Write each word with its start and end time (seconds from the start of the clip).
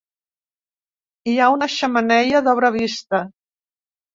Hi 1.31 1.35
ha 1.43 1.51
una 1.57 1.69
xemeneia 1.73 2.43
d'obra 2.49 2.73
vista. 2.79 3.21